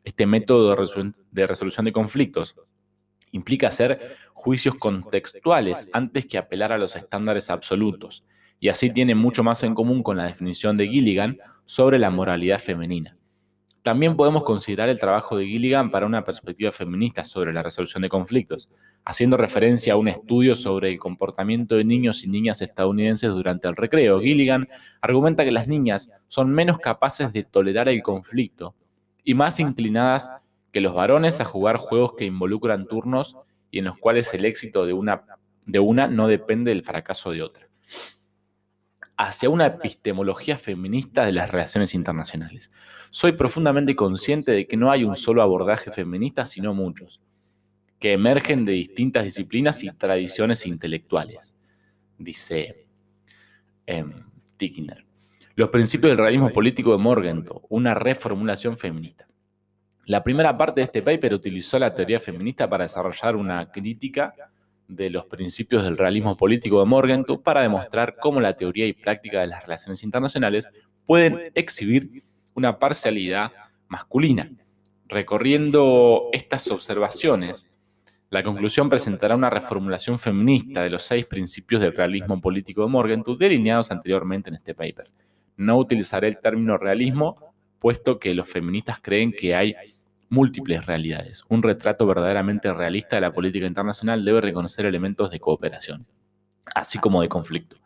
Este 0.03 0.25
método 0.25 0.75
de 1.31 1.45
resolución 1.45 1.85
de 1.85 1.91
conflictos 1.91 2.55
Implica 3.31 3.67
hacer 3.67 4.15
juicios 4.33 4.75
contextuales 4.75 5.87
antes 5.93 6.25
que 6.25 6.37
apelar 6.37 6.71
a 6.71 6.77
los 6.77 6.95
estándares 6.95 7.49
absolutos, 7.49 8.23
y 8.59 8.69
así 8.69 8.89
tiene 8.89 9.15
mucho 9.15 9.43
más 9.43 9.63
en 9.63 9.75
común 9.75 10.03
con 10.03 10.17
la 10.17 10.25
definición 10.25 10.77
de 10.77 10.87
Gilligan 10.87 11.37
sobre 11.65 11.99
la 11.99 12.09
moralidad 12.09 12.59
femenina. 12.59 13.17
También 13.87 14.17
podemos 14.17 14.43
considerar 14.43 14.89
el 14.89 14.99
trabajo 14.99 15.37
de 15.37 15.45
Gilligan 15.45 15.91
para 15.91 16.05
una 16.05 16.25
perspectiva 16.25 16.73
feminista 16.73 17.23
sobre 17.23 17.53
la 17.53 17.63
resolución 17.63 18.01
de 18.01 18.09
conflictos, 18.09 18.69
haciendo 19.05 19.37
referencia 19.37 19.93
a 19.93 19.95
un 19.95 20.09
estudio 20.09 20.55
sobre 20.55 20.91
el 20.91 20.99
comportamiento 20.99 21.75
de 21.75 21.85
niños 21.85 22.25
y 22.25 22.27
niñas 22.27 22.61
estadounidenses 22.61 23.31
durante 23.31 23.69
el 23.69 23.77
recreo. 23.77 24.19
Gilligan 24.19 24.67
argumenta 24.99 25.45
que 25.45 25.53
las 25.53 25.69
niñas 25.69 26.11
son 26.27 26.51
menos 26.51 26.79
capaces 26.79 27.31
de 27.31 27.43
tolerar 27.43 27.87
el 27.87 28.03
conflicto 28.03 28.75
y 29.23 29.33
más 29.33 29.57
inclinadas 29.61 30.31
que 30.71 30.81
los 30.81 30.93
varones 30.93 31.41
a 31.41 31.45
jugar 31.45 31.77
juegos 31.77 32.13
que 32.17 32.25
involucran 32.25 32.87
turnos 32.87 33.37
y 33.71 33.79
en 33.79 33.85
los 33.85 33.97
cuales 33.97 34.33
el 34.33 34.45
éxito 34.45 34.85
de 34.85 34.93
una, 34.93 35.23
de 35.65 35.79
una 35.79 36.07
no 36.07 36.27
depende 36.27 36.71
del 36.71 36.83
fracaso 36.83 37.31
de 37.31 37.43
otra 37.43 37.67
hacia 39.17 39.49
una 39.49 39.65
epistemología 39.65 40.57
feminista 40.57 41.25
de 41.25 41.31
las 41.31 41.51
relaciones 41.51 41.95
internacionales. 41.95 42.71
Soy 43.09 43.31
profundamente 43.31 43.95
consciente 43.95 44.51
de 44.51 44.67
que 44.67 44.77
no 44.77 44.91
hay 44.91 45.03
un 45.03 45.15
solo 45.15 45.41
abordaje 45.41 45.91
feminista, 45.91 46.45
sino 46.45 46.73
muchos, 46.75 47.19
que 47.99 48.13
emergen 48.13 48.63
de 48.63 48.73
distintas 48.73 49.23
disciplinas 49.23 49.83
y 49.83 49.89
tradiciones 49.89 50.67
intelectuales, 50.67 51.55
dice 52.19 52.85
eh, 53.87 54.05
Los 55.55 55.69
principios 55.69 56.11
del 56.11 56.19
realismo 56.19 56.51
político 56.51 56.91
de 56.91 56.99
Morgenthau, 56.99 57.63
una 57.69 57.95
reformulación 57.95 58.77
feminista. 58.77 59.26
La 60.07 60.23
primera 60.23 60.57
parte 60.57 60.79
de 60.79 60.85
este 60.85 61.01
paper 61.01 61.33
utilizó 61.33 61.77
la 61.77 61.93
teoría 61.93 62.17
feminista 62.21 62.69
para 62.69 62.85
desarrollar 62.85 63.35
una 63.35 63.69
crítica 63.69 64.33
de 64.87 65.09
los 65.09 65.25
principios 65.25 65.83
del 65.83 65.97
realismo 65.97 66.37
político 66.37 66.79
de 66.79 66.85
Morgenthau 66.85 67.41
para 67.41 67.61
demostrar 67.61 68.15
cómo 68.15 68.39
la 68.39 68.55
teoría 68.55 68.85
y 68.85 68.93
práctica 68.93 69.41
de 69.41 69.47
las 69.47 69.63
relaciones 69.63 70.03
internacionales 70.03 70.69
pueden 71.05 71.51
exhibir 71.55 72.23
una 72.53 72.79
parcialidad 72.79 73.51
masculina. 73.89 74.49
Recorriendo 75.09 76.29
estas 76.31 76.71
observaciones, 76.71 77.69
la 78.29 78.43
conclusión 78.43 78.89
presentará 78.89 79.35
una 79.35 79.49
reformulación 79.49 80.17
feminista 80.17 80.83
de 80.83 80.89
los 80.89 81.03
seis 81.03 81.25
principios 81.25 81.81
del 81.81 81.93
realismo 81.93 82.39
político 82.39 82.83
de 82.83 82.87
Morgenthau 82.87 83.35
delineados 83.35 83.91
anteriormente 83.91 84.47
en 84.51 84.55
este 84.55 84.73
paper. 84.73 85.11
No 85.57 85.77
utilizaré 85.77 86.29
el 86.29 86.39
término 86.39 86.77
realismo, 86.77 87.53
puesto 87.79 88.17
que 88.17 88.33
los 88.33 88.47
feministas 88.47 88.99
creen 89.01 89.33
que 89.33 89.53
hay 89.53 89.75
múltiples 90.29 90.85
realidades. 90.85 91.43
Un 91.49 91.63
retrato 91.63 92.05
verdaderamente 92.05 92.73
realista 92.73 93.17
de 93.17 93.21
la 93.21 93.33
política 93.33 93.65
internacional 93.65 94.23
debe 94.23 94.41
reconocer 94.41 94.85
elementos 94.85 95.31
de 95.31 95.39
cooperación, 95.39 96.05
así 96.75 96.99
como 96.99 97.21
de 97.21 97.29
conflicto, 97.29 97.77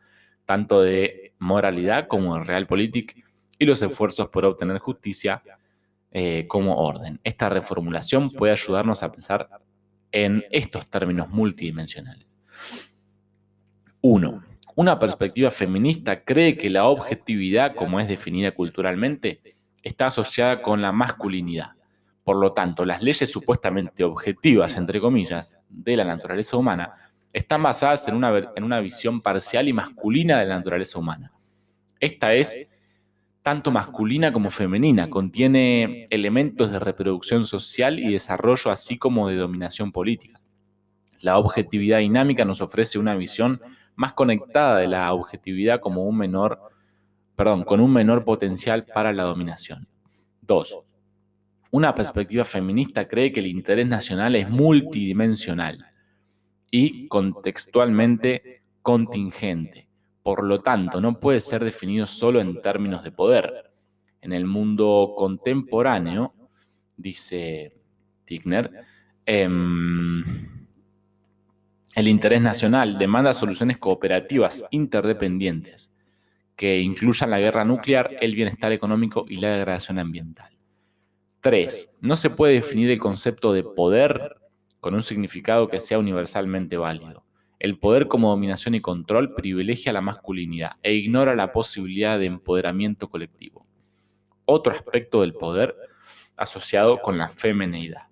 tanto 0.45 0.81
de 0.81 1.33
moralidad 1.39 2.07
como 2.07 2.35
de 2.35 2.43
realpolitik 2.43 3.25
y 3.57 3.65
los 3.65 3.81
esfuerzos 3.81 4.29
por 4.29 4.45
obtener 4.45 4.79
justicia 4.79 5.43
eh, 6.11 6.47
como 6.47 6.77
orden. 6.77 7.19
Esta 7.23 7.49
reformulación 7.49 8.31
puede 8.31 8.53
ayudarnos 8.53 9.03
a 9.03 9.11
pensar 9.11 9.49
en 10.11 10.43
estos 10.51 10.89
términos 10.89 11.29
multidimensionales. 11.29 12.27
1. 14.01 14.43
Una 14.75 14.97
perspectiva 14.97 15.51
feminista 15.51 16.23
cree 16.23 16.57
que 16.57 16.69
la 16.69 16.85
objetividad, 16.85 17.75
como 17.75 17.99
es 17.99 18.07
definida 18.07 18.51
culturalmente, 18.51 19.41
está 19.83 20.07
asociada 20.07 20.61
con 20.61 20.81
la 20.81 20.91
masculinidad 20.91 21.75
por 22.23 22.37
lo 22.37 22.53
tanto, 22.53 22.85
las 22.85 23.01
leyes 23.01 23.29
supuestamente 23.31 24.03
objetivas, 24.03 24.77
entre 24.77 25.01
comillas, 25.01 25.57
de 25.69 25.95
la 25.95 26.03
naturaleza 26.03 26.57
humana, 26.57 26.93
están 27.33 27.63
basadas 27.63 28.07
en 28.07 28.15
una, 28.15 28.51
en 28.55 28.63
una 28.63 28.79
visión 28.79 29.21
parcial 29.21 29.67
y 29.67 29.73
masculina 29.73 30.39
de 30.39 30.45
la 30.45 30.57
naturaleza 30.57 30.99
humana. 30.99 31.31
Esta 31.99 32.33
es 32.33 32.77
tanto 33.41 33.71
masculina 33.71 34.31
como 34.31 34.51
femenina, 34.51 35.09
contiene 35.09 36.05
elementos 36.09 36.71
de 36.71 36.79
reproducción 36.79 37.43
social 37.43 37.99
y 37.99 38.11
desarrollo, 38.11 38.69
así 38.69 38.97
como 38.97 39.29
de 39.29 39.35
dominación 39.35 39.91
política. 39.91 40.39
La 41.19 41.37
objetividad 41.37 41.99
dinámica 41.99 42.45
nos 42.45 42.61
ofrece 42.61 42.99
una 42.99 43.15
visión 43.15 43.61
más 43.95 44.13
conectada 44.13 44.77
de 44.77 44.87
la 44.87 45.11
objetividad 45.13 45.79
como 45.79 46.03
un 46.03 46.17
menor, 46.17 46.59
perdón, 47.35 47.63
con 47.63 47.79
un 47.79 47.91
menor 47.91 48.23
potencial 48.23 48.85
para 48.93 49.11
la 49.13 49.23
dominación. 49.23 49.87
2. 50.41 50.77
Una 51.71 51.95
perspectiva 51.95 52.43
feminista 52.43 53.07
cree 53.07 53.31
que 53.31 53.39
el 53.39 53.47
interés 53.47 53.87
nacional 53.87 54.35
es 54.35 54.49
multidimensional 54.49 55.85
y 56.69 57.07
contextualmente 57.07 58.61
contingente. 58.81 59.87
Por 60.21 60.43
lo 60.43 60.61
tanto, 60.61 60.99
no 60.99 61.17
puede 61.17 61.39
ser 61.39 61.63
definido 61.63 62.05
solo 62.05 62.41
en 62.41 62.61
términos 62.61 63.03
de 63.05 63.11
poder. 63.11 63.71
En 64.19 64.33
el 64.33 64.45
mundo 64.45 65.13
contemporáneo, 65.17 66.33
dice 66.97 67.73
Tigner, 68.25 68.69
em, 69.25 70.23
el 71.95 72.07
interés 72.07 72.41
nacional 72.41 72.97
demanda 72.97 73.33
soluciones 73.33 73.77
cooperativas 73.77 74.65
interdependientes 74.71 75.89
que 76.57 76.81
incluyan 76.81 77.29
la 77.29 77.39
guerra 77.39 77.63
nuclear, 77.63 78.17
el 78.19 78.35
bienestar 78.35 78.73
económico 78.73 79.25
y 79.27 79.37
la 79.37 79.51
degradación 79.51 79.97
ambiental. 79.99 80.60
Tres, 81.41 81.91
no 82.01 82.15
se 82.17 82.29
puede 82.29 82.53
definir 82.53 82.91
el 82.91 82.99
concepto 82.99 83.51
de 83.51 83.63
poder 83.63 84.35
con 84.79 84.93
un 84.93 85.01
significado 85.01 85.69
que 85.69 85.79
sea 85.79 85.97
universalmente 85.97 86.77
válido. 86.77 87.25
El 87.57 87.79
poder 87.79 88.07
como 88.07 88.29
dominación 88.29 88.75
y 88.75 88.81
control 88.81 89.33
privilegia 89.33 89.91
la 89.91 90.01
masculinidad 90.01 90.73
e 90.83 90.93
ignora 90.93 91.35
la 91.35 91.51
posibilidad 91.51 92.19
de 92.19 92.27
empoderamiento 92.27 93.09
colectivo. 93.09 93.65
Otro 94.45 94.71
aspecto 94.71 95.21
del 95.21 95.33
poder 95.33 95.75
asociado 96.37 97.01
con 97.01 97.17
la 97.17 97.29
feminidad. 97.29 98.03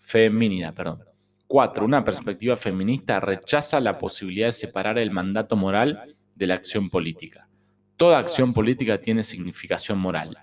Feminidad, 0.00 0.74
perdón. 0.74 1.04
Cuatro, 1.46 1.84
una 1.84 2.04
perspectiva 2.04 2.56
feminista 2.56 3.20
rechaza 3.20 3.78
la 3.78 3.98
posibilidad 3.98 4.48
de 4.48 4.52
separar 4.52 4.98
el 4.98 5.12
mandato 5.12 5.54
moral 5.54 6.12
de 6.34 6.46
la 6.48 6.54
acción 6.54 6.90
política. 6.90 7.48
Toda 7.96 8.18
acción 8.18 8.52
política 8.52 9.00
tiene 9.00 9.22
significación 9.22 9.98
moral 9.98 10.36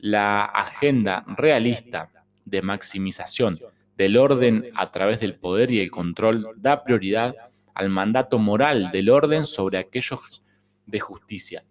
la 0.00 0.44
agenda 0.44 1.24
realista 1.36 2.10
de 2.44 2.62
maximización 2.62 3.60
del 3.96 4.16
orden 4.16 4.70
a 4.74 4.90
través 4.90 5.20
del 5.20 5.34
poder 5.34 5.70
y 5.70 5.80
el 5.80 5.90
control 5.90 6.48
da 6.56 6.84
prioridad 6.84 7.34
al 7.74 7.90
mandato 7.90 8.38
moral 8.38 8.90
del 8.92 9.10
orden 9.10 9.46
sobre 9.46 9.78
aquellos 9.78 10.42
de 10.86 11.00
justicia 11.00 11.64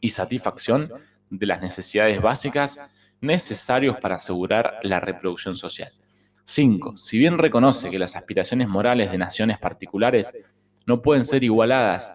y 0.00 0.10
satisfacción 0.10 0.90
de 1.30 1.46
las 1.46 1.62
necesidades 1.62 2.20
básicas 2.20 2.78
necesarios 3.20 3.96
para 3.98 4.16
asegurar 4.16 4.78
la 4.82 5.00
reproducción 5.00 5.56
social. 5.56 5.92
5. 6.44 6.96
Si 6.96 7.18
bien 7.18 7.38
reconoce 7.38 7.90
que 7.90 7.98
las 7.98 8.16
aspiraciones 8.16 8.68
morales 8.68 9.10
de 9.10 9.18
naciones 9.18 9.58
particulares 9.58 10.36
no 10.86 11.00
pueden 11.00 11.24
ser 11.24 11.42
igualadas 11.42 12.14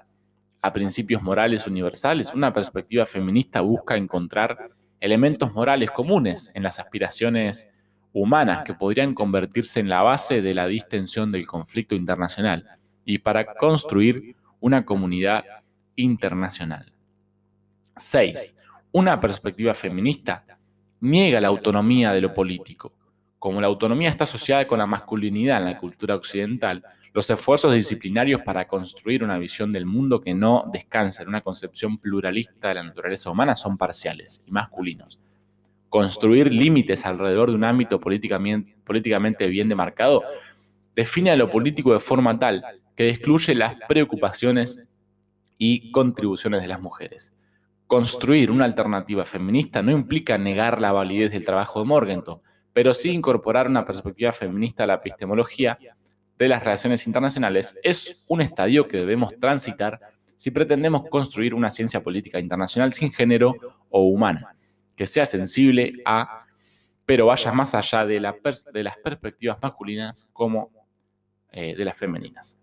a 0.61 0.73
principios 0.73 1.23
morales 1.23 1.65
universales, 1.65 2.33
una 2.33 2.53
perspectiva 2.53 3.05
feminista 3.05 3.61
busca 3.61 3.95
encontrar 3.95 4.69
elementos 4.99 5.53
morales 5.53 5.91
comunes 5.91 6.51
en 6.53 6.63
las 6.63 6.79
aspiraciones 6.79 7.67
humanas 8.13 8.63
que 8.63 8.73
podrían 8.73 9.13
convertirse 9.13 9.79
en 9.79 9.89
la 9.89 10.01
base 10.01 10.41
de 10.41 10.53
la 10.53 10.67
distensión 10.67 11.31
del 11.31 11.45
conflicto 11.45 11.95
internacional 11.95 12.65
y 13.05 13.19
para 13.19 13.53
construir 13.55 14.35
una 14.59 14.85
comunidad 14.85 15.43
internacional. 15.95 16.91
6. 17.95 18.55
Una 18.91 19.19
perspectiva 19.19 19.73
feminista 19.73 20.45
niega 21.01 21.41
la 21.41 21.47
autonomía 21.47 22.11
de 22.11 22.21
lo 22.21 22.33
político. 22.33 22.93
Como 23.37 23.61
la 23.61 23.67
autonomía 23.67 24.09
está 24.09 24.25
asociada 24.25 24.67
con 24.67 24.79
la 24.79 24.85
masculinidad 24.85 25.59
en 25.59 25.65
la 25.65 25.77
cultura 25.77 26.15
occidental, 26.15 26.83
los 27.13 27.29
esfuerzos 27.29 27.73
disciplinarios 27.73 28.41
para 28.41 28.67
construir 28.67 29.23
una 29.23 29.37
visión 29.37 29.71
del 29.71 29.85
mundo 29.85 30.21
que 30.21 30.33
no 30.33 30.69
descansa 30.71 31.23
en 31.23 31.29
una 31.29 31.41
concepción 31.41 31.97
pluralista 31.97 32.69
de 32.69 32.75
la 32.75 32.83
naturaleza 32.83 33.31
humana 33.31 33.55
son 33.55 33.77
parciales 33.77 34.43
y 34.45 34.51
masculinos. 34.51 35.19
Construir 35.89 36.53
límites 36.53 37.05
alrededor 37.05 37.49
de 37.49 37.55
un 37.55 37.63
ámbito 37.63 37.99
políticamente, 37.99 39.47
bien 39.47 39.69
demarcado 39.69 40.23
define 40.95 41.31
a 41.31 41.35
lo 41.35 41.49
político 41.49 41.93
de 41.93 41.99
forma 41.99 42.37
tal 42.37 42.63
que 42.95 43.09
excluye 43.09 43.55
las 43.55 43.75
preocupaciones 43.87 44.79
y 45.57 45.91
contribuciones 45.91 46.61
de 46.61 46.67
las 46.67 46.79
mujeres. 46.79 47.33
Construir 47.87 48.51
una 48.51 48.65
alternativa 48.65 49.25
feminista 49.25 49.81
no 49.81 49.91
implica 49.91 50.37
negar 50.37 50.79
la 50.79 50.91
validez 50.91 51.31
del 51.31 51.45
trabajo 51.45 51.79
de 51.79 51.85
Morgenthau, 51.87 52.43
pero 52.71 52.93
sí 52.93 53.09
incorporar 53.09 53.67
una 53.67 53.83
perspectiva 53.83 54.31
feminista 54.31 54.83
a 54.83 54.87
la 54.87 54.93
epistemología 54.95 55.79
de 56.39 56.47
las 56.47 56.63
relaciones 56.63 57.05
internacionales 57.05 57.77
es 57.83 58.23
un 58.27 58.41
estadio 58.41 58.87
que 58.87 58.97
debemos 58.97 59.37
transitar 59.39 59.99
si 60.37 60.51
pretendemos 60.51 61.03
construir 61.09 61.53
una 61.53 61.69
ciencia 61.69 62.01
política 62.01 62.39
internacional 62.39 62.93
sin 62.93 63.11
género 63.11 63.53
o 63.89 64.03
humana, 64.03 64.55
que 64.95 65.05
sea 65.05 65.25
sensible 65.25 66.01
a, 66.05 66.45
pero 67.05 67.25
vaya 67.25 67.51
más 67.51 67.75
allá 67.75 68.05
de, 68.05 68.21
de 68.73 68.83
las 68.83 68.97
perspectivas 68.97 69.57
masculinas 69.61 70.27
como 70.31 70.71
eh, 71.51 71.75
de 71.75 71.83
las 71.85 71.97
femeninas. 71.97 72.57